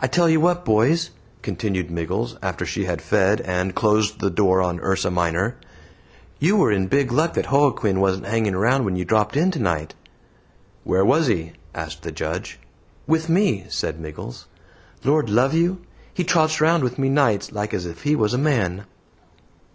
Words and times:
"I 0.00 0.06
tell 0.06 0.26
you 0.30 0.40
what, 0.40 0.64
boys," 0.64 1.10
continued 1.42 1.90
Miggles 1.90 2.34
after 2.40 2.64
she 2.64 2.86
had 2.86 3.02
fed 3.02 3.42
and 3.42 3.74
closed 3.74 4.18
the 4.18 4.30
door 4.30 4.62
on 4.62 4.78
URSA 4.80 5.10
MINOR, 5.10 5.56
"you 6.38 6.56
were 6.56 6.72
in 6.72 6.86
big 6.86 7.12
luck 7.12 7.34
that 7.34 7.52
Joaquin 7.52 8.00
wasn't 8.00 8.24
hanging 8.24 8.56
round 8.56 8.86
when 8.86 8.96
you 8.96 9.04
dropped 9.04 9.36
in 9.36 9.50
tonight." 9.50 9.94
"Where 10.82 11.04
was 11.04 11.26
he?" 11.26 11.52
asked 11.74 12.04
the 12.04 12.10
Judge. 12.10 12.58
"With 13.06 13.28
me," 13.28 13.66
said 13.68 14.00
Miggles. 14.00 14.46
"Lord 15.04 15.28
love 15.28 15.52
you; 15.52 15.82
he 16.14 16.24
trots 16.24 16.58
round 16.62 16.82
with 16.82 16.98
me 16.98 17.10
nights 17.10 17.52
like 17.52 17.74
as 17.74 17.84
if 17.84 18.04
he 18.04 18.16
was 18.16 18.32
a 18.32 18.38
man." 18.38 18.86